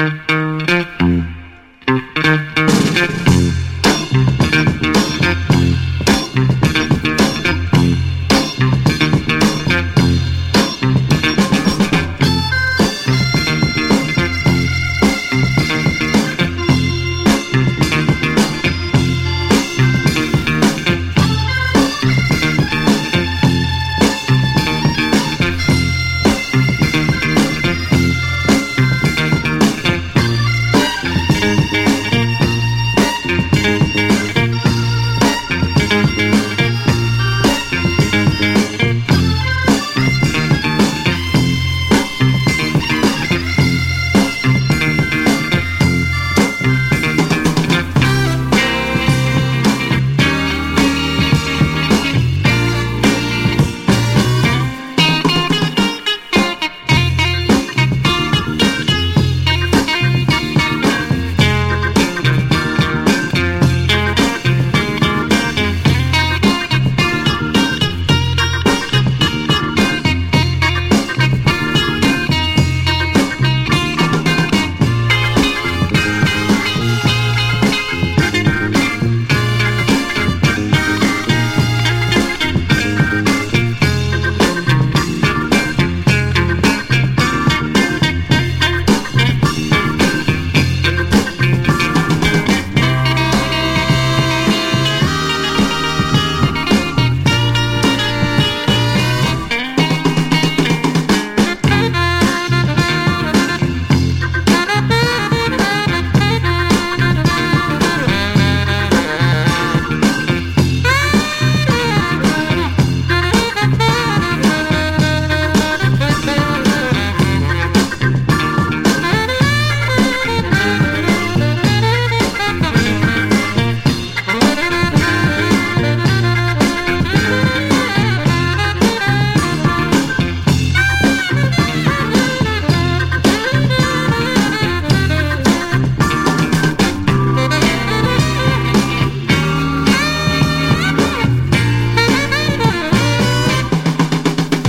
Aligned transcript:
Música 0.00 0.49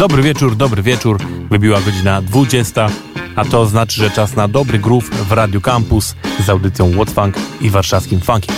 Dobry 0.01 0.23
wieczór, 0.23 0.55
dobry 0.55 0.83
wieczór. 0.83 1.17
Wybiła 1.49 1.81
godzina 1.81 2.21
20, 2.21 2.89
a 3.35 3.45
to 3.45 3.65
znaczy, 3.65 4.01
że 4.01 4.09
czas 4.09 4.35
na 4.35 4.47
dobry 4.47 4.79
groove 4.79 5.09
w 5.09 5.31
Radio 5.31 5.61
Campus 5.61 6.15
z 6.45 6.49
audycją 6.49 6.91
What 6.91 7.09
Funk 7.09 7.35
i 7.61 7.69
warszawskim 7.69 8.19
funkiem. 8.19 8.55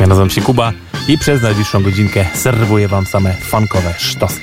Ja 0.00 0.06
nazywam 0.06 0.30
się 0.30 0.40
Kuba 0.40 0.72
i 1.08 1.18
przez 1.18 1.42
najbliższą 1.42 1.82
godzinkę 1.82 2.26
serwuję 2.34 2.88
Wam 2.88 3.06
same 3.06 3.34
funkowe 3.34 3.94
sztosy. 3.98 4.40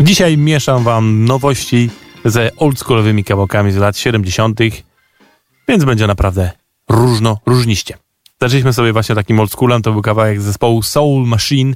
Dzisiaj 0.00 0.38
mieszam 0.38 0.84
Wam 0.84 1.24
nowości 1.24 1.90
ze 2.24 2.56
oldschoolowymi 2.56 3.24
kawałkami 3.24 3.72
z 3.72 3.76
lat 3.76 3.98
70., 3.98 4.60
więc 5.68 5.84
będzie 5.84 6.06
naprawdę 6.06 6.50
różno, 6.88 7.38
różniście. 7.46 7.98
Zaczęliśmy 8.40 8.72
sobie 8.72 8.92
właśnie 8.92 9.14
takim 9.14 9.40
oldschoolem, 9.40 9.82
to 9.82 9.92
był 9.92 10.02
kawałek 10.02 10.40
zespołu 10.40 10.82
Soul 10.82 11.26
Machine 11.26 11.74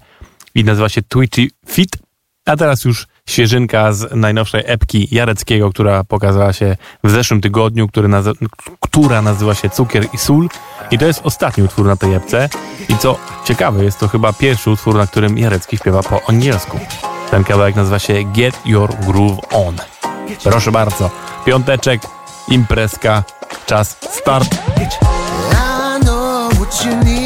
i 0.55 0.65
nazywa 0.65 0.89
się 0.89 1.03
Twitchy 1.03 1.49
Fit, 1.67 2.04
a 2.47 2.56
teraz 2.56 2.84
już 2.84 3.06
świeżynka 3.28 3.93
z 3.93 4.15
najnowszej 4.15 4.62
epki 4.66 5.09
Jareckiego, 5.10 5.71
która 5.71 6.05
pokazała 6.05 6.53
się 6.53 6.77
w 7.05 7.10
zeszłym 7.10 7.41
tygodniu, 7.41 7.87
naz- 8.09 8.34
która 8.81 9.22
nazywa 9.22 9.55
się 9.55 9.71
Cukier 9.71 10.06
i 10.12 10.19
Sól. 10.19 10.49
I 10.91 10.99
to 10.99 11.06
jest 11.06 11.21
ostatni 11.25 11.65
utwór 11.65 11.87
na 11.87 11.97
tej 11.97 12.15
epce. 12.15 12.49
I 12.88 12.97
co 12.99 13.16
ciekawe, 13.44 13.84
jest 13.84 13.99
to 14.00 14.09
chyba 14.09 14.32
pierwszy 14.32 14.71
utwór, 14.71 14.94
na 14.97 15.06
którym 15.06 15.38
Jarecki 15.38 15.77
śpiewa 15.77 16.03
po 16.03 16.21
angielsku. 16.28 16.78
Ten 17.31 17.44
kawałek 17.44 17.77
nazywa 17.77 17.99
się 17.99 18.25
Get 18.32 18.61
Your 18.66 18.94
Groove 19.06 19.38
On. 19.53 19.76
Proszę 20.43 20.72
bardzo, 20.72 21.11
piąteczek, 21.47 22.03
imprezka, 22.49 23.25
czas 23.66 23.97
start. 24.11 24.55
I 24.55 26.05
know 26.05 26.53
what 26.55 26.84
you 26.87 26.97
need, 27.05 27.24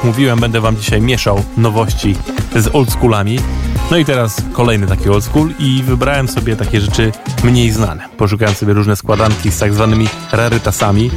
jak 0.00 0.04
mówiłem, 0.04 0.40
będę 0.40 0.60
wam 0.60 0.76
dzisiaj 0.76 1.00
mieszał 1.00 1.42
nowości 1.56 2.16
z 2.56 2.74
oldschoolami. 2.74 3.38
No 3.90 3.96
i 3.96 4.04
teraz 4.04 4.42
kolejny 4.52 4.86
taki 4.86 5.08
oldschool 5.08 5.50
i 5.58 5.82
wybrałem 5.82 6.28
sobie 6.28 6.56
takie 6.56 6.80
rzeczy 6.80 7.12
mniej 7.44 7.70
znane. 7.70 8.08
Poszukałem 8.16 8.54
sobie 8.54 8.72
różne 8.72 8.96
składanki 8.96 9.50
z 9.50 9.58
tak 9.58 9.74
zwanymi 9.74 10.08
rarytasami 10.32 11.10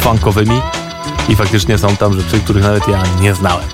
funkowymi 0.00 0.60
i 1.28 1.36
faktycznie 1.36 1.78
są 1.78 1.96
tam 1.96 2.20
rzeczy, 2.20 2.40
których 2.40 2.62
nawet 2.62 2.88
ja 2.88 3.02
nie 3.20 3.34
znałem. 3.34 3.68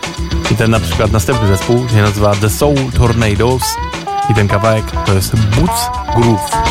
I 0.51 0.55
ten 0.55 0.71
na 0.71 0.81
przykład 0.81 1.13
następny 1.13 1.49
zespół 1.49 1.89
się 1.89 2.03
nazywa 2.03 2.35
The 2.35 2.51
Soul 2.51 2.93
Tornadoes 2.97 3.77
i 4.31 4.35
ten 4.35 4.49
kawałek 4.49 4.85
to 5.07 5.15
jest 5.15 5.37
Boots 5.37 5.89
Groove. 6.17 6.70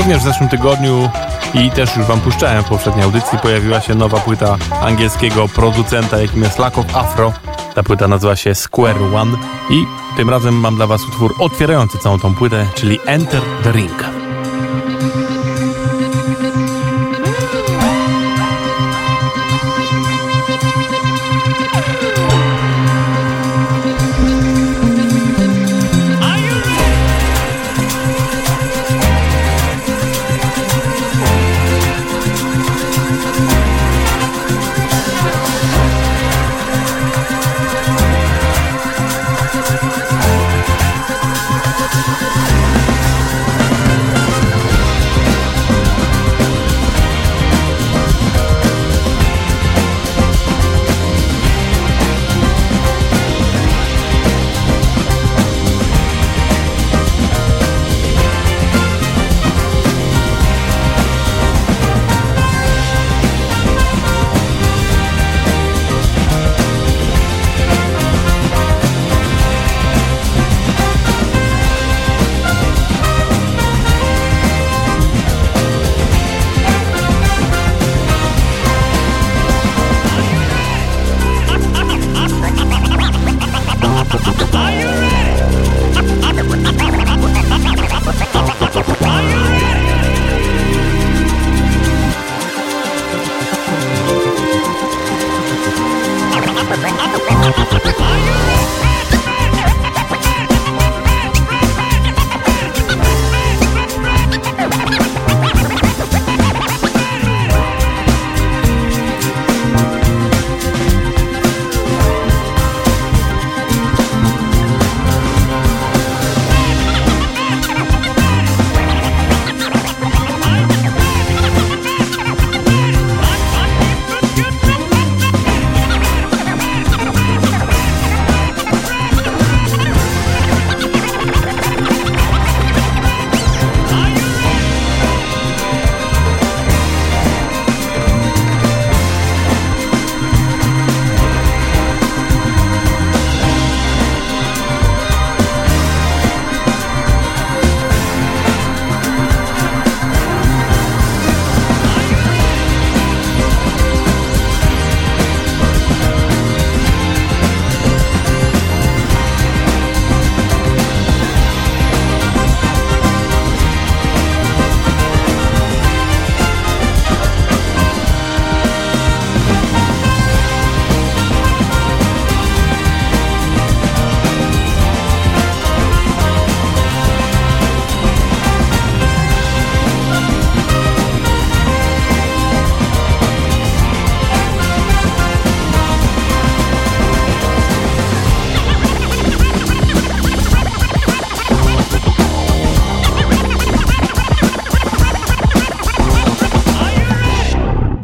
Również 0.00 0.18
w 0.18 0.24
zeszłym 0.24 0.48
tygodniu 0.48 1.10
i 1.54 1.70
też 1.70 1.96
już 1.96 2.06
wam 2.06 2.20
puszczałem 2.20 2.62
w 2.62 2.68
poprzedniej 2.68 3.04
audycji 3.04 3.38
pojawiła 3.38 3.80
się 3.80 3.94
nowa 3.94 4.20
płyta 4.20 4.56
angielskiego 4.82 5.48
producenta, 5.48 6.18
jakim 6.18 6.42
jest 6.42 6.58
Lack 6.58 6.78
of 6.78 6.96
Afro. 6.96 7.32
Ta 7.74 7.82
płyta 7.82 8.08
nazywa 8.08 8.36
się 8.36 8.54
Square 8.54 9.02
One 9.14 9.36
i 9.70 9.84
tym 10.16 10.30
razem 10.30 10.54
mam 10.54 10.76
dla 10.76 10.86
was 10.86 11.04
utwór 11.04 11.34
otwierający 11.38 11.98
całą 11.98 12.18
tą 12.18 12.34
płytę, 12.34 12.66
czyli 12.74 12.98
Enter 13.06 13.42
the 13.62 13.72
Ring. 13.72 14.09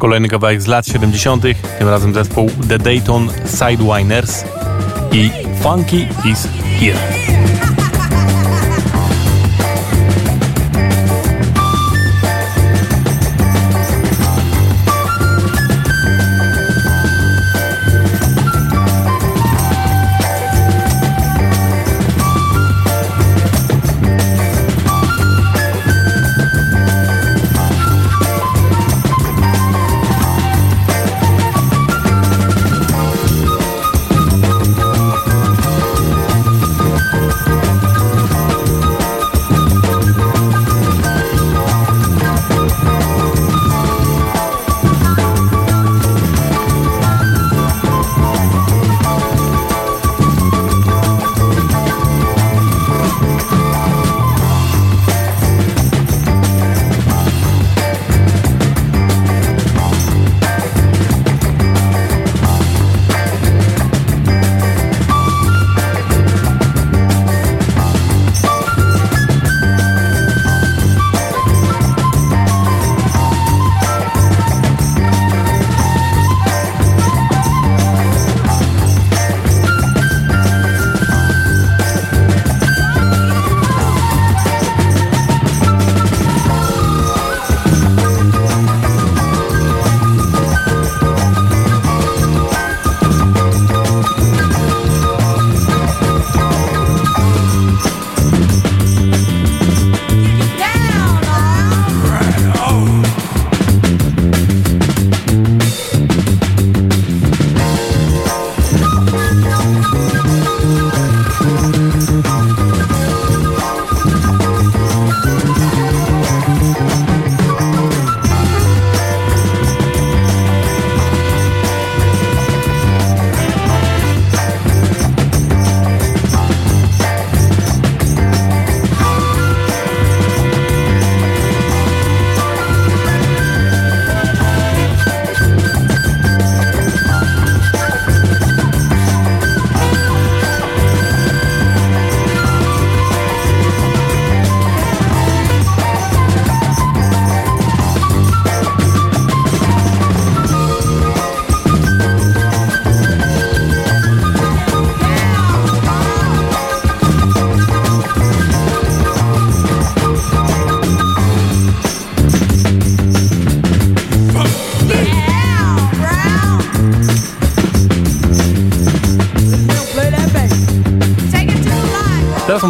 Kolejny 0.07 0.29
kawałek 0.29 0.61
z 0.61 0.67
lat 0.67 0.87
70., 0.87 1.43
tym 1.79 1.89
razem 1.89 2.13
zespół 2.13 2.49
The 2.69 2.79
Dayton 2.79 3.29
Sidewiners 3.45 4.43
i 5.11 5.31
Funky 5.61 6.07
is 6.31 6.47
Here. 6.79 6.99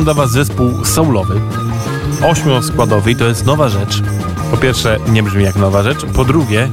Dla 0.08 0.14
Was 0.14 0.32
zespół 0.32 0.86
soulowy, 0.86 1.42
ośmioskładowy 2.24 3.12
i 3.12 3.16
to 3.16 3.26
jest 3.26 3.46
nowa 3.46 3.70
rzecz. 3.70 4.02
Po 4.52 4.58
pierwsze, 4.58 5.00
nie 5.08 5.24
brzmi 5.24 5.44
jak 5.44 5.56
nowa 5.56 5.84
rzecz. 5.84 6.06
Po 6.06 6.26
drugie, 6.26 6.70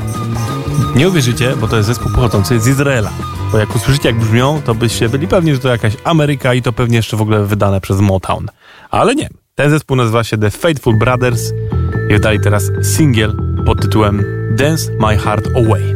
nie 0.96 1.08
uwierzycie, 1.08 1.56
bo 1.56 1.68
to 1.68 1.76
jest 1.76 1.86
zespół 1.86 2.12
pochodzący 2.12 2.60
z 2.60 2.68
Izraela. 2.68 3.10
Bo 3.52 3.58
jak 3.58 3.76
usłyszycie, 3.76 4.08
jak 4.08 4.18
brzmią, 4.18 4.62
to 4.64 4.74
byście 4.74 5.08
byli 5.08 5.28
pewni, 5.28 5.54
że 5.54 5.60
to 5.60 5.68
jakaś 5.68 5.96
Ameryka 6.04 6.54
i 6.54 6.62
to 6.62 6.72
pewnie 6.72 6.96
jeszcze 6.96 7.16
w 7.16 7.22
ogóle 7.22 7.44
wydane 7.44 7.80
przez 7.80 8.00
Motown. 8.00 8.46
Ale 8.90 9.14
nie. 9.14 9.28
Ten 9.54 9.70
zespół 9.70 9.96
nazywa 9.96 10.24
się 10.24 10.38
The 10.38 10.50
Faithful 10.50 10.98
Brothers 10.98 11.52
i 12.10 12.12
wydali 12.12 12.40
teraz 12.40 12.70
singiel 12.82 13.36
pod 13.66 13.82
tytułem 13.82 14.24
Dance 14.56 14.92
My 15.00 15.18
Heart 15.18 15.48
Away. 15.56 15.93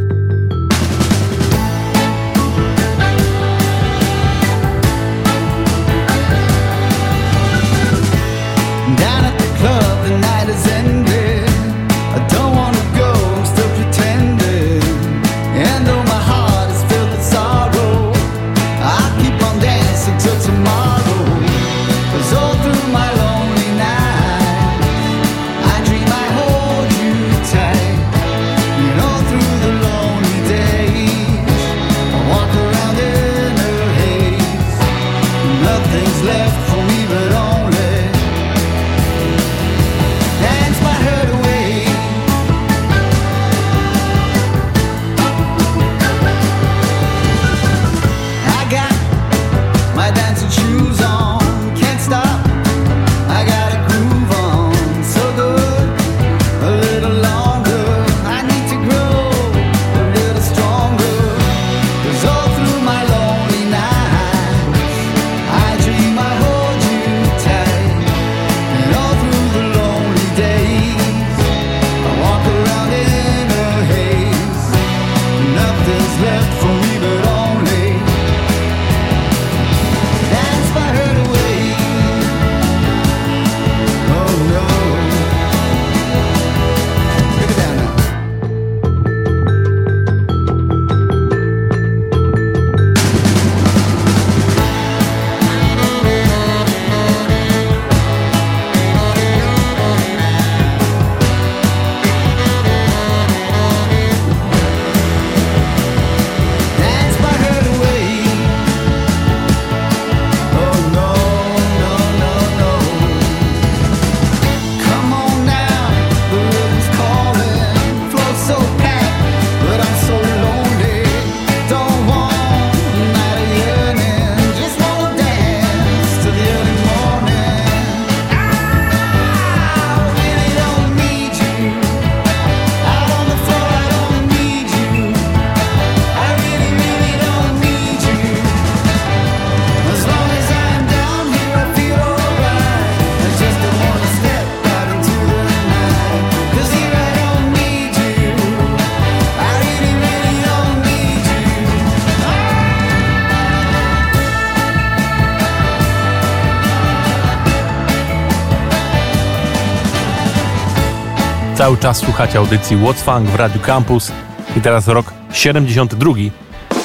Cały 161.69 161.79
czas 161.79 161.97
słuchacie 161.97 162.39
audycji 162.39 162.77
What's 162.77 163.03
Funk 163.03 163.31
w 163.31 163.35
Radio 163.35 163.61
Campus 163.61 164.13
i 164.57 164.61
teraz 164.61 164.89
rok 164.89 165.13
72. 165.33 166.13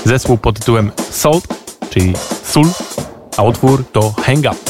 Zespół 0.05 0.37
pod 0.37 0.59
tytułem 0.59 0.91
Salt, 1.09 1.47
czyli 1.89 2.13
Sól, 2.43 2.65
a 3.37 3.43
utwór 3.43 3.85
to 3.91 4.11
Hang 4.11 4.39
Up. 4.39 4.62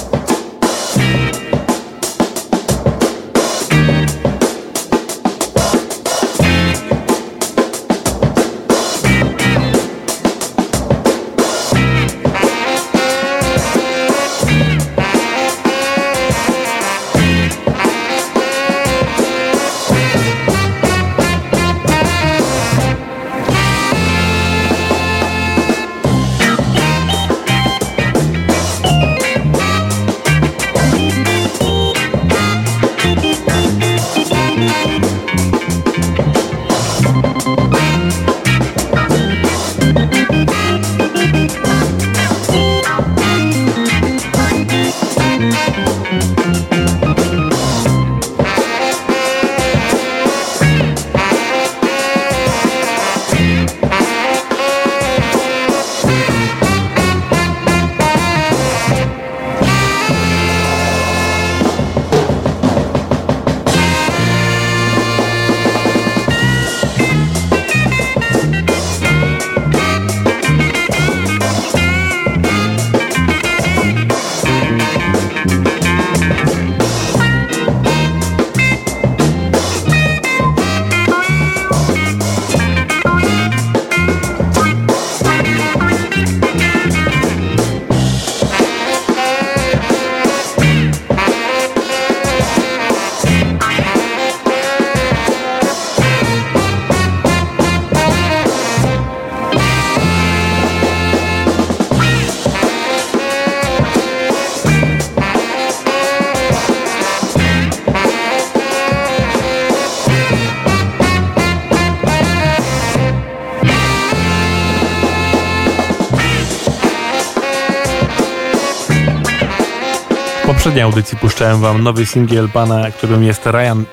poprzedniej 120.73 120.93
audycji 120.93 121.17
puszczałem 121.17 121.61
wam 121.61 121.83
nowy 121.83 122.05
singiel 122.05 122.49
pana, 122.49 122.91
którym 122.91 123.23
jest 123.23 123.45
Ryan 123.45 123.85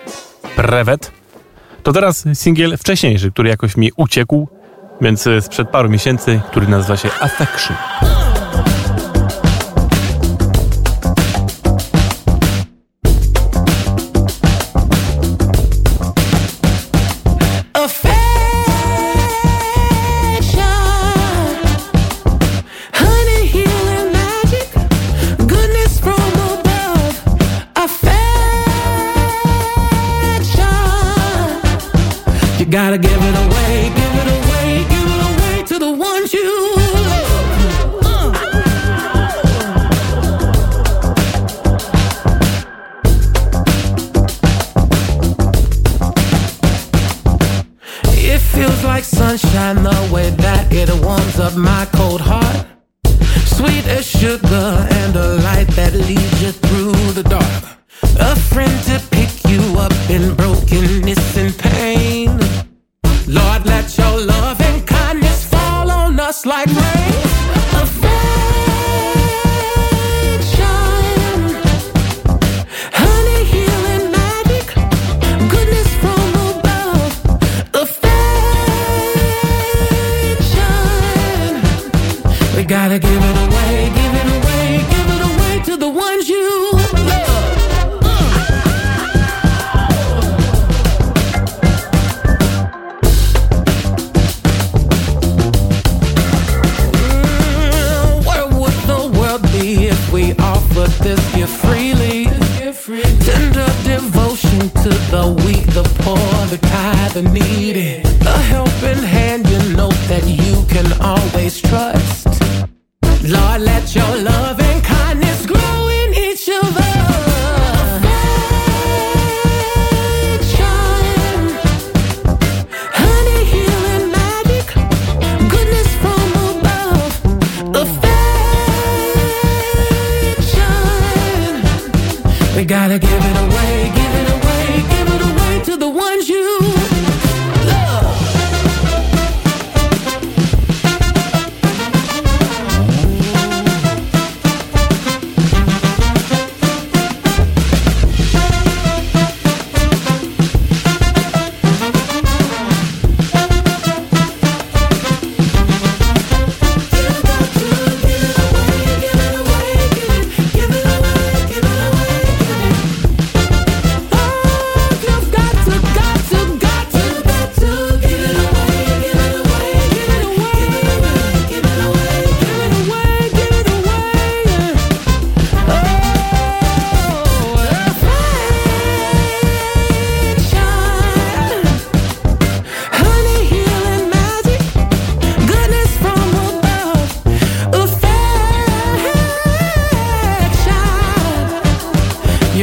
Prevet. 0.56 1.12
To 1.82 1.92
teraz 1.92 2.24
singiel 2.34 2.76
wcześniejszy, 2.78 3.30
który 3.30 3.48
jakoś 3.48 3.76
mi 3.76 3.90
uciekł, 3.96 4.48
więc 5.00 5.26
e, 5.26 5.42
sprzed 5.42 5.68
paru 5.68 5.88
miesięcy, 5.90 6.40
który 6.50 6.68
nazywa 6.68 6.96
się 6.96 7.08
Affection. 7.20 7.76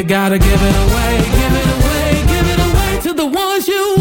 Gotta 0.08 0.40
give 0.40 0.62
it 0.70 0.76
away, 0.86 1.18
give 1.18 1.56
it 1.62 1.68
away, 1.78 2.12
give 2.28 2.48
it 2.54 2.60
away 2.60 3.02
to 3.04 3.14
the 3.14 3.26
ones 3.26 3.68
you 3.68 3.96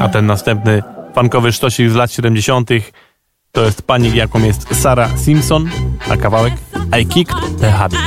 A 0.00 0.08
ten 0.08 0.26
następny 0.26 0.82
funkowy 1.14 1.52
sztosik 1.52 1.90
z 1.90 1.94
lat 1.94 2.12
70. 2.12 2.68
to 3.52 3.64
jest 3.64 3.82
pani, 3.82 4.14
jaką 4.14 4.42
jest 4.42 4.80
Sarah 4.82 5.18
Simpson, 5.18 5.70
a 6.10 6.16
kawałek 6.16 6.54
I 7.00 7.06
Kicked 7.06 7.60
the 7.60 7.72
Habit. 7.72 7.98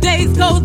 days 0.00 0.36
go, 0.36 0.60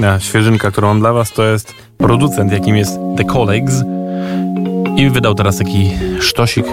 kolejna 0.00 0.20
świeżynka, 0.20 0.70
którą 0.70 0.88
mam 0.88 1.00
dla 1.00 1.12
Was, 1.12 1.32
to 1.32 1.44
jest 1.44 1.74
producent, 1.98 2.52
jakim 2.52 2.76
jest 2.76 2.98
The 3.16 3.24
Colleagues. 3.24 3.82
I 4.96 5.10
wydał 5.10 5.34
teraz 5.34 5.58
taki 5.58 5.90
sztosik 6.20 6.66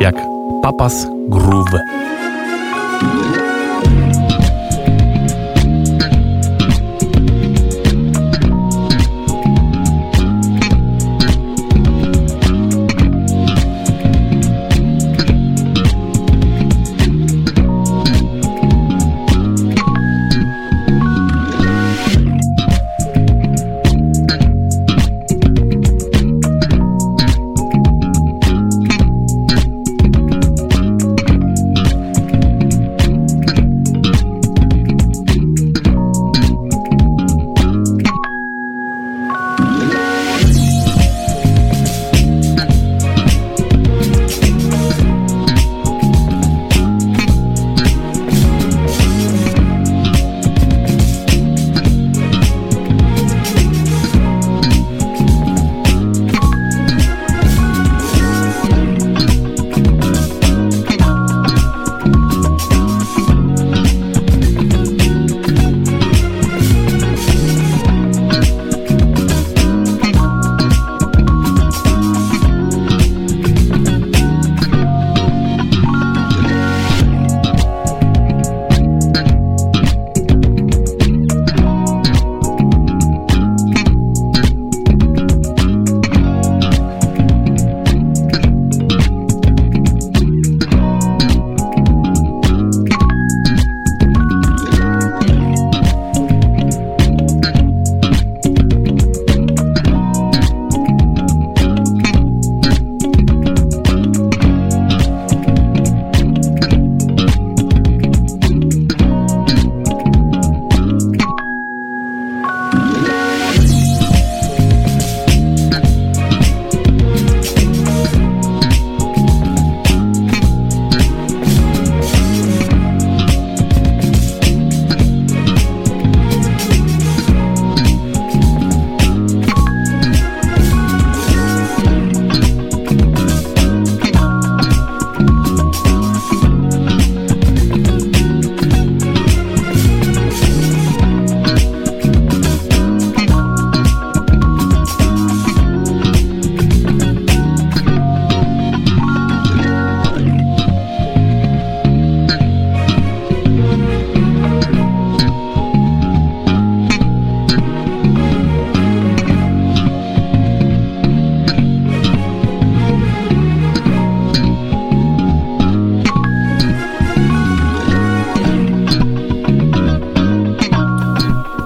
jak 0.00 0.14
Papas 0.62 1.06
Groove. 1.28 1.97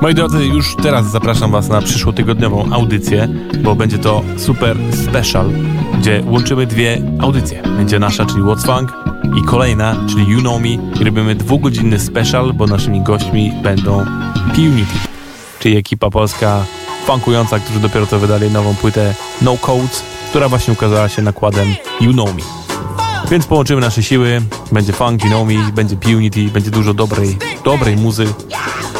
Moi 0.03 0.15
drodzy, 0.15 0.47
już 0.47 0.77
teraz 0.77 1.11
zapraszam 1.11 1.51
Was 1.51 1.69
na 1.69 1.83
przyszłotygodniową 1.83 2.73
audycję, 2.73 3.29
bo 3.63 3.75
będzie 3.75 3.99
to 3.99 4.23
super 4.37 4.77
special, 5.05 5.51
gdzie 5.99 6.23
łączymy 6.27 6.67
dwie 6.67 7.03
audycje. 7.21 7.63
Będzie 7.63 7.99
nasza, 7.99 8.27
czyli 8.27 8.43
What's 8.43 8.67
Funk 8.67 8.93
i 9.39 9.43
kolejna, 9.43 9.97
czyli 10.09 10.27
You 10.29 10.41
Know 10.41 10.61
Me 10.61 10.69
i 10.69 11.05
robimy 11.05 11.35
dwugodzinny 11.35 11.99
special, 11.99 12.53
bo 12.53 12.67
naszymi 12.67 13.01
gośćmi 13.01 13.53
będą 13.63 14.05
Punity, 14.55 14.99
czyli 15.61 15.77
ekipa 15.77 16.11
polska 16.11 16.65
funkująca, 17.07 17.59
którzy 17.59 17.81
dopiero 17.81 18.07
to 18.07 18.19
wydali 18.19 18.51
nową 18.51 18.75
płytę 18.75 19.15
No 19.43 19.57
Codes, 19.57 20.03
która 20.31 20.49
właśnie 20.49 20.73
ukazała 20.73 21.09
się 21.09 21.23
nakładem 21.23 21.69
You 22.01 22.13
Know 22.13 22.35
Me. 22.37 22.43
Więc 23.31 23.47
połączymy 23.47 23.81
nasze 23.81 24.03
siły, 24.03 24.43
będzie 24.73 24.93
funk, 24.93 25.25
you 25.25 25.31
know 25.31 25.49
me, 25.49 25.73
będzie 25.73 25.97
Punity, 25.97 26.45
będzie 26.45 26.71
dużo 26.71 26.95
dobrej, 26.95 27.39
dobrej 27.65 27.97
muzy 27.97 28.27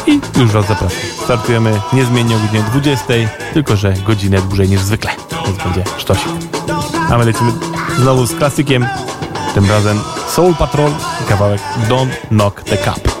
i 0.07 0.21
już 0.39 0.51
Was 0.51 0.67
zapraszam. 0.67 0.99
Startujemy 1.23 1.81
niezmiennie 1.93 2.35
o 2.35 2.39
godzinie 2.39 2.63
20, 2.63 3.05
tylko 3.53 3.75
że 3.75 3.93
godzinę 3.93 4.41
dłużej 4.41 4.69
niż 4.69 4.81
zwykle, 4.81 5.11
więc 5.45 5.57
będzie 5.57 5.83
sztosik. 5.97 6.27
A 7.09 7.17
my 7.17 7.25
lecimy 7.25 7.51
znowu 7.97 8.25
z 8.25 8.35
klasykiem, 8.35 8.87
tym 9.53 9.69
razem 9.69 9.99
Soul 10.27 10.55
Patrol 10.55 10.91
kawałek. 11.29 11.61
Don't 11.89 12.27
knock 12.29 12.63
the 12.63 12.77
cup. 12.77 13.13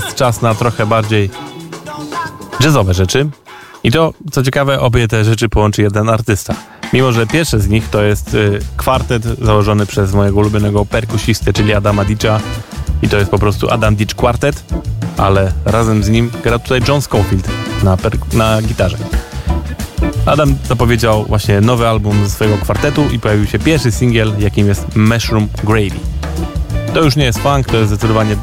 Teraz 0.00 0.14
czas 0.14 0.42
na 0.42 0.54
trochę 0.54 0.86
bardziej 0.86 1.30
jazzowe 2.60 2.94
rzeczy. 2.94 3.28
I 3.84 3.90
to, 3.92 4.12
co 4.30 4.42
ciekawe, 4.42 4.80
obie 4.80 5.08
te 5.08 5.24
rzeczy 5.24 5.48
połączy 5.48 5.82
jeden 5.82 6.08
artysta. 6.08 6.54
Mimo, 6.92 7.12
że 7.12 7.26
pierwszy 7.26 7.60
z 7.60 7.68
nich 7.68 7.88
to 7.88 8.02
jest 8.02 8.34
y, 8.34 8.58
kwartet 8.76 9.24
założony 9.24 9.86
przez 9.86 10.14
mojego 10.14 10.38
ulubionego 10.38 10.84
perkusistę, 10.84 11.52
czyli 11.52 11.74
Adama 11.74 12.04
Dicza. 12.04 12.40
I 13.02 13.08
to 13.08 13.16
jest 13.16 13.30
po 13.30 13.38
prostu 13.38 13.70
Adam 13.70 13.96
Ditch 13.96 14.14
Quartet, 14.14 14.64
ale 15.16 15.52
razem 15.64 16.04
z 16.04 16.08
nim 16.08 16.30
gra 16.44 16.58
tutaj 16.58 16.80
John 16.88 17.02
Scofield 17.02 17.48
na, 17.82 17.96
na 18.32 18.62
gitarze. 18.62 18.96
Adam 20.26 20.54
zapowiedział 20.68 21.24
właśnie 21.24 21.60
nowy 21.60 21.88
album 21.88 22.24
ze 22.24 22.30
swojego 22.30 22.58
kwartetu 22.58 23.04
i 23.12 23.18
pojawił 23.18 23.46
się 23.46 23.58
pierwszy 23.58 23.92
singiel, 23.92 24.32
jakim 24.38 24.68
jest 24.68 24.96
Mushroom 24.96 25.48
Gravy. 25.64 26.11
To 26.94 27.02
już 27.02 27.16
nie 27.16 27.24
jest 27.24 27.38
funk, 27.38 27.66
to 27.66 27.76
jest 27.76 27.88
zdecydowanie 27.88 28.36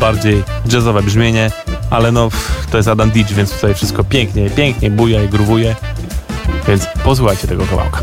bardziej 0.00 0.42
jazzowe 0.72 1.02
brzmienie, 1.02 1.50
ale 1.90 2.12
no 2.12 2.28
to 2.70 2.76
jest 2.76 2.88
Adam 2.88 3.10
Ditch, 3.10 3.32
więc 3.32 3.54
tutaj 3.54 3.74
wszystko 3.74 4.04
pięknie, 4.04 4.50
pięknie 4.50 4.90
buja 4.90 5.22
i 5.24 5.28
gruwuje. 5.28 5.76
Więc 6.68 6.86
posłuchajcie 7.04 7.48
tego 7.48 7.66
kawałka. 7.66 8.00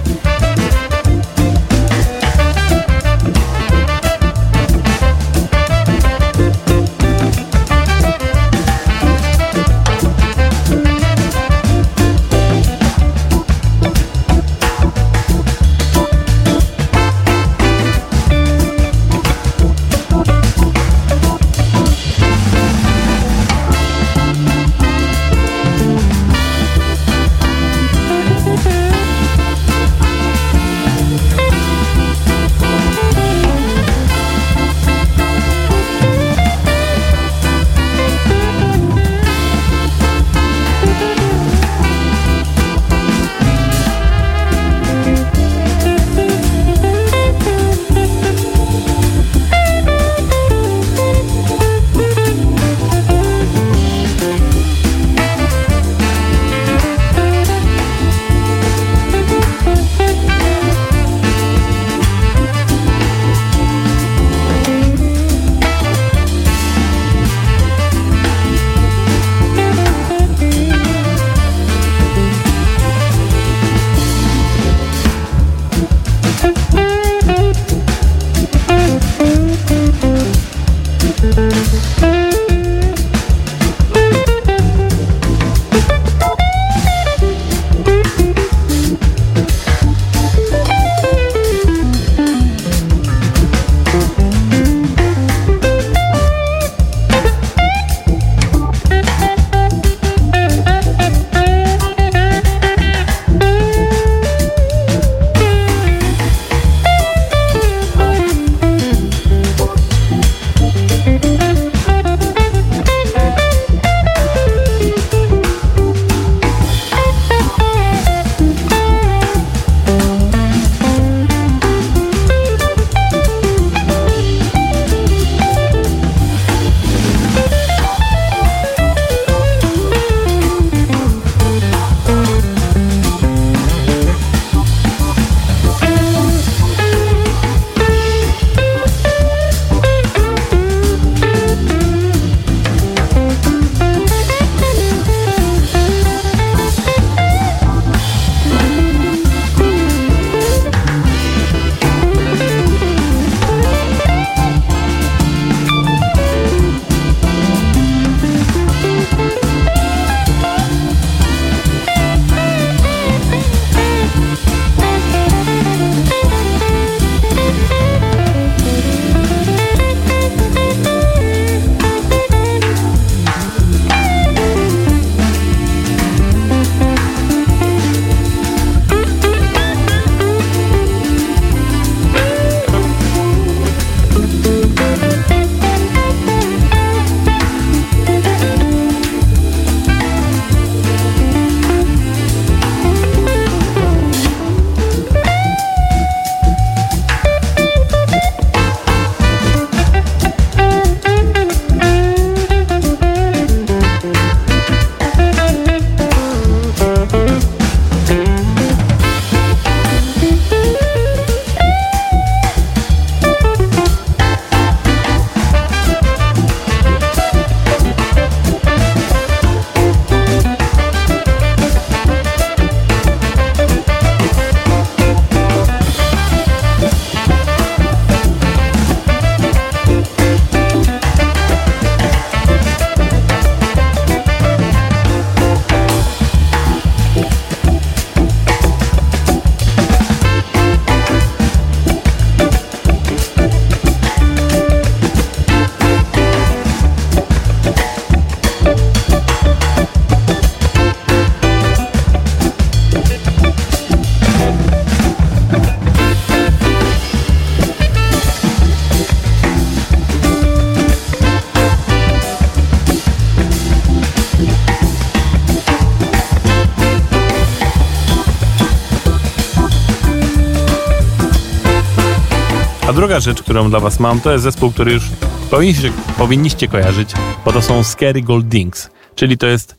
Rzecz, 273.22 273.42
którą 273.42 273.70
dla 273.70 273.80
was 273.80 274.00
mam, 274.00 274.22
to 274.22 274.32
jest 274.32 274.44
zespół, 274.44 274.72
który 274.72 274.94
już 274.94 275.04
powinniście, 275.50 275.92
powinniście 276.18 276.68
kojarzyć, 276.68 277.12
bo 277.46 277.54
to 277.54 277.62
są 277.62 277.84
Scary 277.84 278.22
Goldings, 278.22 278.90
czyli 279.16 279.38
to 279.38 279.48
jest 279.48 279.76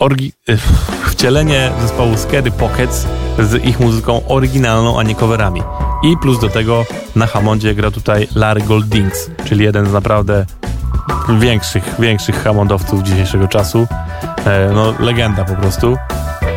orgi- 0.00 0.32
y, 0.50 0.58
wcielenie 1.10 1.70
zespołu 1.80 2.16
Scary 2.16 2.50
Pockets 2.50 3.06
z 3.38 3.64
ich 3.64 3.80
muzyką 3.80 4.26
oryginalną, 4.28 5.00
a 5.00 5.02
nie 5.02 5.14
coverami. 5.14 5.62
I 6.02 6.16
plus 6.16 6.40
do 6.40 6.48
tego 6.48 6.86
na 7.16 7.26
Hammondzie 7.26 7.74
gra 7.74 7.90
tutaj 7.90 8.28
Larry 8.34 8.60
Goldings, 8.62 9.30
czyli 9.44 9.64
jeden 9.64 9.86
z 9.86 9.92
naprawdę 9.92 10.46
większych, 11.38 11.94
większych 11.98 12.42
Hammondowców 12.42 13.02
dzisiejszego 13.02 13.48
czasu. 13.48 13.86
E, 14.44 14.70
no, 14.74 14.94
legenda 15.00 15.44
po 15.44 15.54
prostu. 15.54 15.96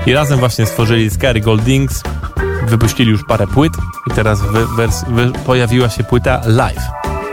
I 0.05 0.13
razem 0.13 0.39
właśnie 0.39 0.65
stworzyli 0.65 1.09
Scary 1.09 1.41
Goldings, 1.41 2.03
wypuścili 2.67 3.11
już 3.11 3.23
parę 3.23 3.47
płyt 3.47 3.73
i 4.07 4.11
teraz 4.11 4.41
wy, 4.41 4.67
wers, 4.77 5.03
wy, 5.07 5.31
pojawiła 5.45 5.89
się 5.89 6.03
płyta 6.03 6.41
live. 6.45 6.83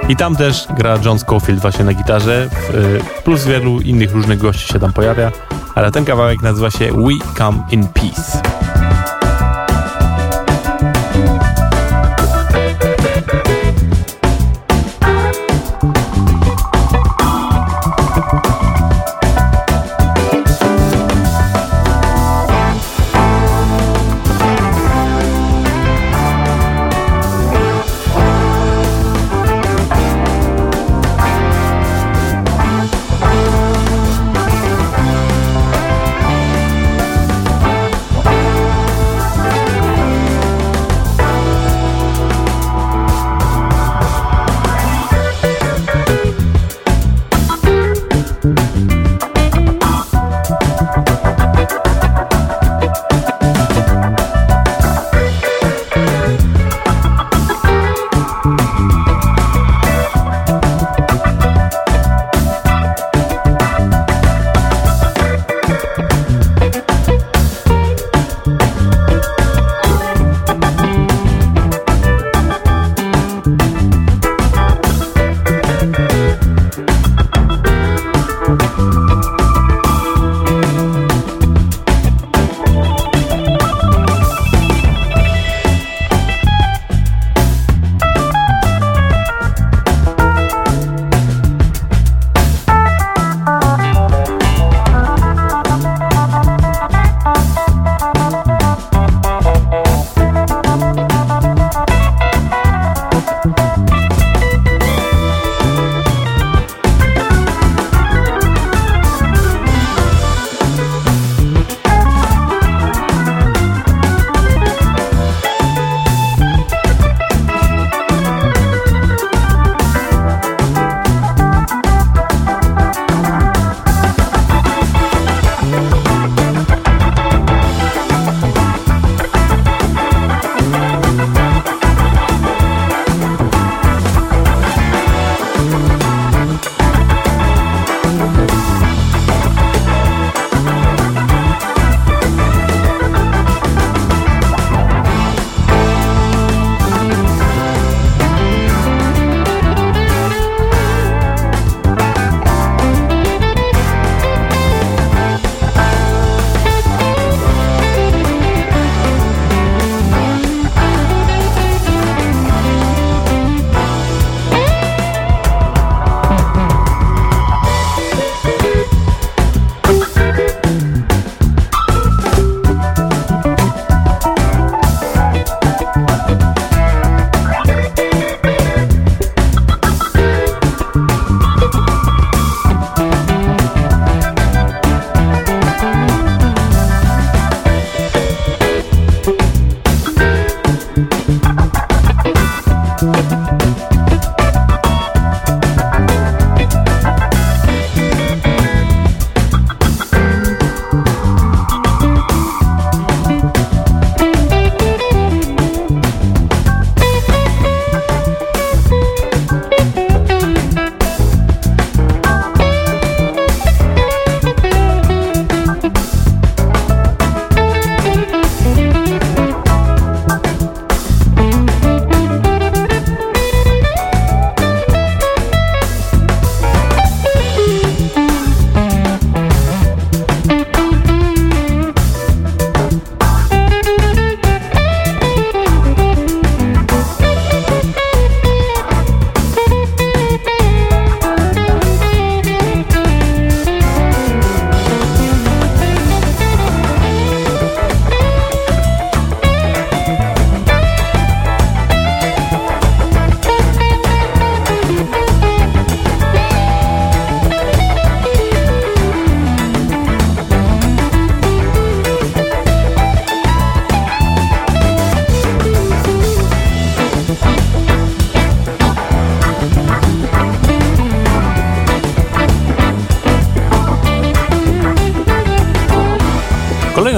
I 0.09 0.17
tam 0.17 0.37
też 0.37 0.67
gra 0.77 0.99
John 1.05 1.19
Scofield 1.19 1.61
właśnie 1.61 1.85
na 1.85 1.95
gitarze, 1.95 2.51
w- 2.73 3.23
plus 3.25 3.45
wielu 3.45 3.81
innych 3.81 4.13
różnych 4.13 4.39
gości 4.39 4.73
się 4.73 4.79
tam 4.79 4.93
pojawia, 4.93 5.31
ale 5.75 5.91
ten 5.91 6.05
kawałek 6.05 6.43
nazywa 6.43 6.71
się 6.71 6.93
We 6.93 7.35
Come 7.39 7.59
in 7.71 7.87
Peace. 7.89 8.58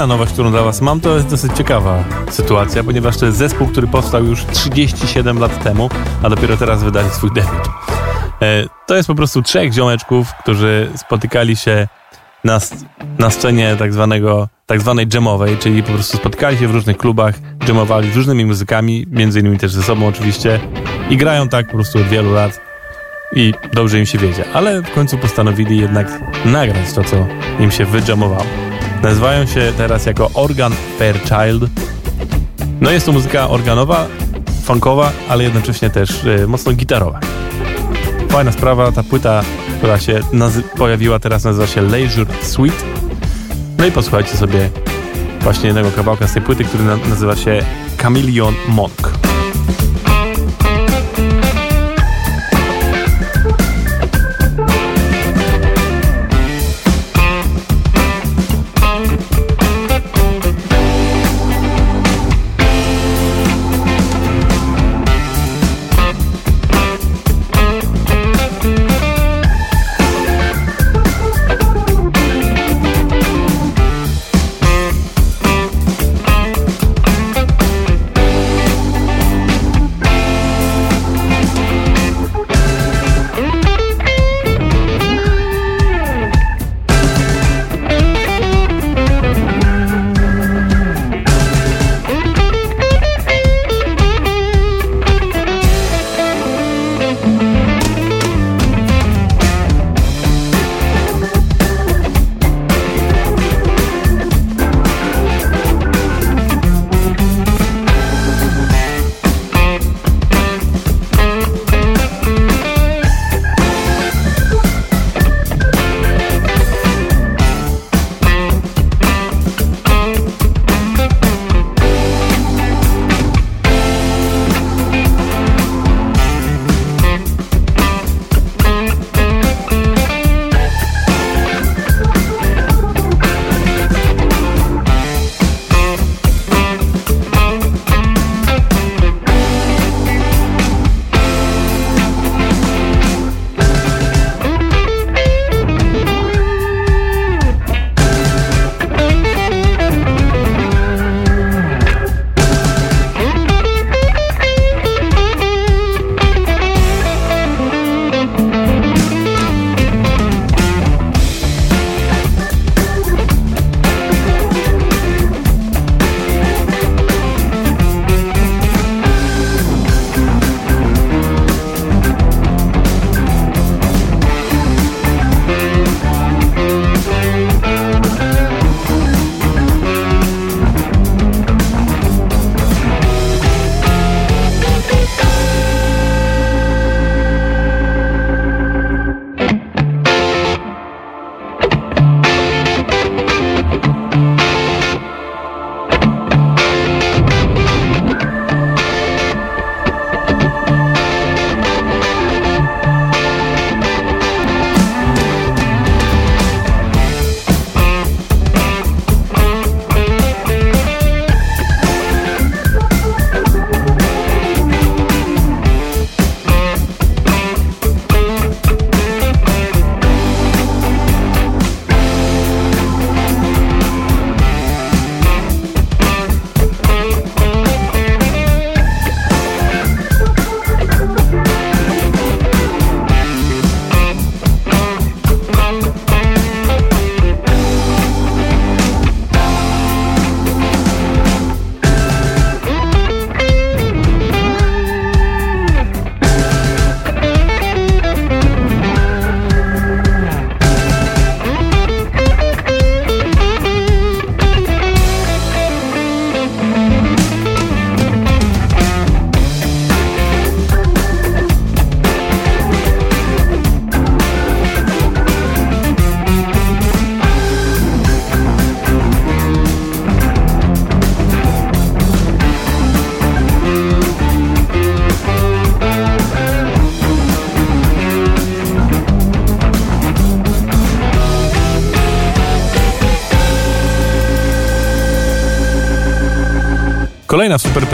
Kolejna 0.01 0.15
nowość, 0.15 0.33
którą 0.33 0.51
dla 0.51 0.63
Was 0.63 0.81
mam, 0.81 1.01
to 1.01 1.15
jest 1.15 1.29
dosyć 1.29 1.53
ciekawa 1.57 2.05
sytuacja, 2.31 2.85
ponieważ 2.85 3.17
to 3.17 3.27
jest 3.27 3.39
zespół, 3.39 3.67
który 3.67 3.87
powstał 3.87 4.25
już 4.25 4.45
37 4.45 5.39
lat 5.39 5.63
temu, 5.65 5.91
a 6.23 6.31
dopiero 6.31 6.57
teraz 6.57 6.83
wydali 6.83 7.11
swój 7.11 7.31
debiut. 7.31 7.69
E, 8.43 8.67
To 8.87 8.97
jest 8.97 9.07
po 9.07 9.15
prostu 9.15 9.43
trzech 9.43 9.73
ziomeczków, 9.73 10.35
którzy 10.35 10.91
spotykali 10.97 11.57
się 11.57 11.89
na, 12.45 12.61
na 13.19 13.31
scenie 13.31 13.77
tak, 13.79 13.93
zwanego, 13.93 14.49
tak 14.67 14.81
zwanej 14.81 15.07
jamowej, 15.15 15.57
czyli 15.57 15.83
po 15.83 15.93
prostu 15.93 16.17
spotykali 16.17 16.59
się 16.59 16.69
w 16.69 16.71
różnych 16.71 16.97
klubach, 16.97 17.35
jamowali 17.69 18.13
z 18.13 18.17
różnymi 18.17 18.45
muzykami, 18.45 19.07
między 19.11 19.41
innymi 19.41 19.59
też 19.59 19.73
ze 19.73 19.83
sobą 19.83 20.07
oczywiście 20.07 20.61
i 21.11 21.17
grają 21.17 21.49
tak 21.49 21.67
po 21.67 21.73
prostu 21.73 21.99
od 21.99 22.05
wielu 22.05 22.33
lat 22.33 22.61
i 23.33 23.55
dobrze 23.73 23.99
im 23.99 24.07
się 24.07 24.19
wiedzie, 24.19 24.45
ale 24.53 24.83
w 24.83 24.91
końcu 24.91 25.19
postanowili 25.19 25.79
jednak 25.79 26.21
nagrać 26.45 26.93
to, 26.93 27.05
co 27.05 27.27
im 27.59 27.71
się 27.71 27.85
wyjamowało. 27.85 28.70
Nazywają 29.03 29.47
się 29.47 29.73
teraz 29.77 30.07
jako 30.07 30.31
Organ 30.35 30.73
Fairchild. 30.99 31.71
No 32.81 32.91
jest 32.91 33.07
to 33.07 33.13
muzyka 33.13 33.49
organowa, 33.49 34.07
funkowa, 34.65 35.13
ale 35.29 35.45
jednocześnie 35.45 35.91
też 35.91 36.25
e, 36.25 36.47
mocno 36.47 36.73
gitarowa. 36.73 37.21
Fajna 38.29 38.53
sprawa, 38.53 38.93
ta 38.93 39.03
płyta, 39.03 39.43
która 39.79 39.99
się 39.99 40.21
pojawiła 40.77 41.19
teraz 41.19 41.45
nazywa 41.45 41.67
się 41.67 41.83
Leisure 41.83 42.27
Suite. 42.43 42.77
No 43.79 43.87
i 43.87 43.93
posłuchajcie 43.93 44.37
sobie 44.37 44.71
właśnie 45.41 45.67
jednego 45.67 45.91
kawałka 45.91 46.27
z 46.29 46.33
tej 46.33 46.43
płyty, 46.43 46.65
który 46.65 46.85
na- 46.85 46.97
nazywa 46.97 47.37
się 47.37 47.65
Chameleon 48.03 48.55
Monk. 48.69 49.11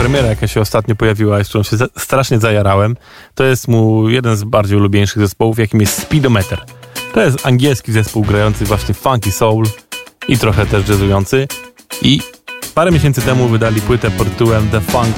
Premiera, 0.07 0.27
jaka 0.27 0.47
się 0.47 0.61
ostatnio 0.61 0.95
pojawiła, 0.95 1.43
z 1.43 1.49
którą 1.49 1.63
się 1.63 1.77
za 1.77 1.87
strasznie 1.97 2.39
zajarałem, 2.39 2.95
to 3.35 3.43
jest 3.43 3.67
mu 3.67 4.09
jeden 4.09 4.37
z 4.37 4.43
bardziej 4.43 4.77
ulubieńszych 4.77 5.21
zespołów, 5.21 5.59
jakim 5.59 5.81
jest 5.81 6.01
Speedometer. 6.01 6.61
To 7.13 7.21
jest 7.21 7.45
angielski 7.45 7.91
zespół 7.91 8.23
grający 8.23 8.65
właśnie 8.65 8.93
funky 8.93 9.31
soul 9.31 9.65
i 10.27 10.37
trochę 10.37 10.65
też 10.65 10.89
jazzujący. 10.89 11.47
I 12.01 12.21
parę 12.75 12.91
miesięcy 12.91 13.21
temu 13.21 13.47
wydali 13.47 13.81
płytę 13.81 14.11
pod 14.11 14.29
tytułem 14.29 14.69
The 14.69 14.81
Funk 14.81 15.15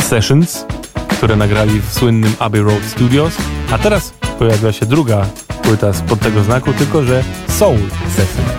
Sessions, 0.00 0.66
które 1.08 1.36
nagrali 1.36 1.80
w 1.80 1.92
słynnym 1.92 2.34
Abbey 2.38 2.62
Road 2.62 2.82
Studios, 2.82 3.34
a 3.72 3.78
teraz 3.78 4.14
pojawiła 4.38 4.72
się 4.72 4.86
druga 4.86 5.26
płyta 5.62 5.92
spod 5.92 6.20
tego 6.20 6.42
znaku, 6.42 6.72
tylko 6.72 7.04
że 7.04 7.24
Soul 7.48 7.80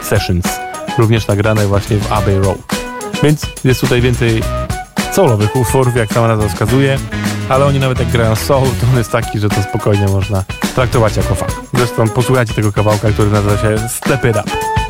Sessions, 0.01 0.45
również 0.97 1.27
nagrane 1.27 1.67
właśnie 1.67 1.97
w 1.97 2.11
Abbey 2.11 2.39
Road. 2.39 2.57
Więc 3.23 3.41
jest 3.63 3.81
tutaj 3.81 4.01
więcej 4.01 4.41
soulowych 5.15 5.55
utworów, 5.55 5.95
jak 5.95 6.13
sama 6.13 6.27
nazwa 6.27 6.47
wskazuje, 6.47 6.97
ale 7.49 7.65
oni 7.65 7.79
nawet 7.79 7.99
jak 7.99 8.07
grają 8.09 8.35
soul, 8.35 8.67
to 8.81 8.87
on 8.91 8.97
jest 8.97 9.11
taki, 9.11 9.39
że 9.39 9.49
to 9.49 9.63
spokojnie 9.63 10.07
można 10.07 10.43
traktować 10.75 11.17
jako 11.17 11.35
funk. 11.35 11.51
Zresztą 11.73 12.09
posłuchajcie 12.09 12.53
tego 12.53 12.71
kawałka, 12.71 13.11
który 13.11 13.31
nazywa 13.31 13.57
się 13.57 13.89
Step 13.89 14.25
It 14.25 14.35
Up. 14.35 14.84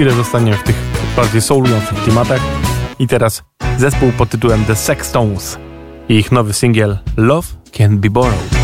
Chwilę 0.00 0.14
zostaniemy 0.14 0.56
w 0.56 0.62
tych 0.62 0.76
bardziej 1.16 1.40
soulujących 1.40 2.02
klimatach. 2.04 2.40
I 2.98 3.06
teraz 3.06 3.42
zespół 3.78 4.12
pod 4.12 4.30
tytułem 4.30 4.64
The 4.64 4.76
Sextones 4.76 5.58
i 6.08 6.14
ich 6.14 6.32
nowy 6.32 6.52
singiel 6.52 6.98
Love 7.16 7.48
Can 7.72 7.98
Be 7.98 8.10
Borrowed. 8.10 8.59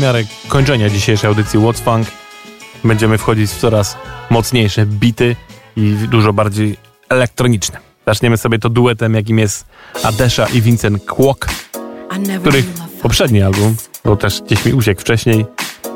W 0.00 0.02
miarę 0.02 0.24
kończenia 0.48 0.90
dzisiejszej 0.90 1.28
audycji 1.28 1.58
What's 1.58 1.80
Funk 1.80 2.06
będziemy 2.84 3.18
wchodzić 3.18 3.50
w 3.50 3.58
coraz 3.58 3.96
mocniejsze 4.30 4.86
bity 4.86 5.36
i 5.76 5.92
dużo 5.92 6.32
bardziej 6.32 6.76
elektroniczne. 7.08 7.78
Zaczniemy 8.06 8.36
sobie 8.36 8.58
to 8.58 8.68
duetem, 8.68 9.14
jakim 9.14 9.38
jest 9.38 9.64
Adesha 10.02 10.46
i 10.46 10.62
Vincent 10.62 11.04
Kwok, 11.04 11.46
których 12.40 12.66
poprzedni 13.02 13.42
album, 13.42 13.76
bo 14.04 14.16
też 14.16 14.42
gdzieś 14.42 14.64
mi 14.64 14.72
uciekł 14.72 15.00
wcześniej, 15.00 15.46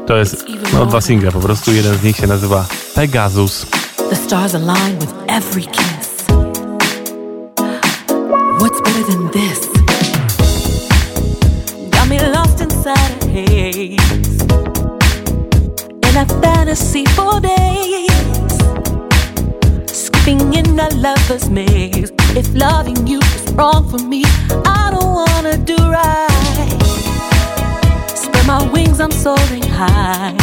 to 0.06 0.16
jest 0.16 0.44
no, 0.72 0.86
dwa 0.86 1.00
single 1.00 1.32
po 1.32 1.40
prostu. 1.40 1.72
Jeden 1.72 1.98
z 1.98 2.02
nich 2.02 2.16
się 2.16 2.26
nazywa 2.26 2.66
Pegasus. 2.94 3.66
The 4.10 4.16
stars 4.16 4.54
align 4.54 4.98
with 4.98 5.12
every 5.28 5.62
kiss. 5.62 6.24
What's 8.58 8.80
better 8.82 9.04
than 9.06 9.30
this? 9.30 9.73
A 21.30 21.50
maze. 21.50 22.12
If 22.36 22.54
loving 22.54 23.06
you 23.06 23.18
is 23.18 23.52
wrong 23.52 23.88
for 23.88 23.98
me, 23.98 24.24
I 24.66 24.90
don't 24.90 25.14
wanna 25.14 25.56
do 25.56 25.76
right. 25.76 26.28
Spread 28.14 28.46
my 28.46 28.62
wings, 28.72 29.00
I'm 29.00 29.10
soaring 29.10 29.62
high 29.62 30.36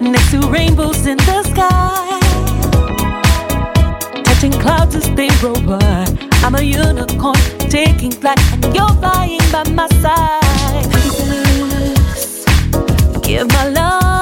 next 0.00 0.30
to 0.30 0.40
rainbows 0.48 1.06
in 1.06 1.18
the 1.18 1.42
sky. 1.42 2.20
Touching 4.24 4.52
clouds 4.52 4.94
as 4.94 5.08
they 5.14 5.28
roll 5.42 5.60
by. 5.60 6.06
I'm 6.44 6.54
a 6.54 6.62
unicorn 6.62 7.36
taking 7.68 8.12
flight, 8.12 8.38
and 8.52 8.74
you're 8.74 8.94
flying 9.00 9.40
by 9.52 9.64
my 9.70 9.88
side. 10.00 10.86
Give 13.22 13.46
my 13.48 13.68
love 13.68 14.15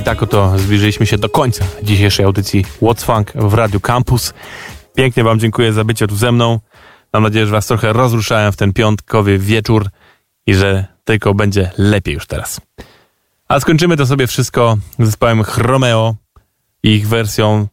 i 0.00 0.02
tak 0.02 0.22
oto 0.22 0.58
zbliżyliśmy 0.58 1.06
się 1.06 1.18
do 1.18 1.28
końca 1.28 1.64
dzisiejszej 1.82 2.26
audycji 2.26 2.64
What's 2.82 3.04
Funk 3.04 3.32
w 3.34 3.54
Radio 3.54 3.80
Campus. 3.80 4.34
Pięknie 4.94 5.24
Wam 5.24 5.40
dziękuję 5.40 5.72
za 5.72 5.84
bycie 5.84 6.06
tu 6.06 6.16
ze 6.16 6.32
mną. 6.32 6.60
Mam 7.12 7.22
nadzieję, 7.22 7.46
że 7.46 7.52
Was 7.52 7.66
trochę 7.66 7.92
rozruszałem 7.92 8.52
w 8.52 8.56
ten 8.56 8.72
piątkowy 8.72 9.38
wieczór 9.38 9.88
i 10.46 10.54
że 10.54 10.86
tylko 11.04 11.34
będzie 11.34 11.70
lepiej 11.78 12.14
już 12.14 12.26
teraz. 12.26 12.60
A 13.48 13.60
skończymy 13.60 13.96
to 13.96 14.06
sobie 14.06 14.26
wszystko 14.26 14.76
z 14.98 15.06
zespołem 15.06 15.42
Chromeo 15.42 16.14
i 16.82 16.88
ich 16.90 17.08
wersją 17.08 17.66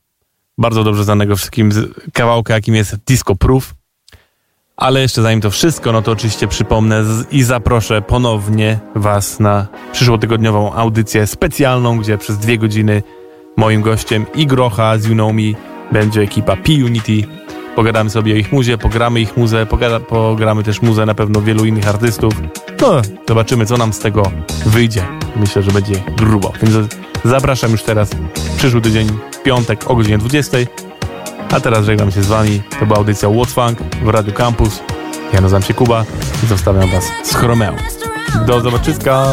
bardzo 0.57 0.84
dobrze 0.84 1.03
znanego 1.03 1.36
wszystkim 1.36 1.71
kawałka, 2.13 2.53
jakim 2.53 2.75
jest 2.75 2.95
Disco 2.95 3.36
Proof. 3.36 3.73
Ale 4.78 5.01
jeszcze 5.01 5.21
zanim 5.21 5.41
to 5.41 5.51
wszystko, 5.51 5.91
no 5.91 6.01
to 6.01 6.11
oczywiście 6.11 6.47
przypomnę 6.47 7.03
i 7.32 7.43
zaproszę 7.43 8.01
ponownie 8.01 8.80
Was 8.95 9.39
na 9.39 9.67
przyszłotygodniową 9.91 10.73
audycję 10.73 11.28
specjalną, 11.28 11.97
gdzie 11.97 12.17
przez 12.17 12.38
dwie 12.38 12.57
godziny 12.57 13.03
moim 13.55 13.82
gościem 13.82 14.25
i 14.36 14.47
Grocha 14.47 14.97
z 14.97 15.09
Me 15.09 15.34
będzie 15.91 16.21
ekipa 16.21 16.55
P-Unity. 16.55 17.28
Pogadamy 17.75 18.09
sobie 18.09 18.34
o 18.34 18.36
ich 18.36 18.51
muzie, 18.51 18.78
pogramy 18.78 19.21
ich 19.21 19.38
muzę, 19.38 19.65
pogada, 19.65 19.99
pogramy 19.99 20.63
też 20.63 20.82
muzę 20.82 21.05
na 21.05 21.15
pewno 21.15 21.41
wielu 21.41 21.65
innych 21.65 21.88
artystów. 21.88 22.34
No, 22.82 23.01
zobaczymy 23.28 23.65
co 23.65 23.78
nam 23.78 23.93
z 23.93 23.99
tego 23.99 24.32
wyjdzie. 24.65 25.03
Myślę, 25.36 25.63
że 25.63 25.71
będzie 25.71 26.03
grubo. 26.17 26.53
Więc 26.63 26.95
zapraszam 27.25 27.71
już 27.71 27.84
teraz 27.84 28.09
przyszły 28.57 28.82
tydzień, 28.82 29.07
piątek 29.43 29.91
o 29.91 29.95
godzinie 29.95 30.17
20. 30.17 30.57
A 31.52 31.60
teraz 31.60 31.86
żegnam 31.86 32.12
się 32.12 32.24
z 32.24 32.28
wami. 32.28 32.62
To 32.80 32.86
była 32.86 32.98
audycja 32.98 33.30
What's 33.30 33.76
w 34.04 34.08
Radio 34.08 34.34
Campus. 34.34 34.80
Ja 35.34 35.41
nazywam 35.41 35.64
się 35.64 35.74
Kuba 35.74 36.06
i 36.43 36.48
zostawiam 36.48 36.89
was 36.89 37.04
z 37.24 37.36
Chromeo. 37.36 37.76
Do 38.48 38.62
zobaczyska! 38.62 39.26